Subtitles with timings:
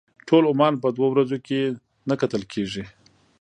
[0.27, 1.59] ټول عمان په دوه ورځو کې
[2.09, 2.83] نه کتل کېږي.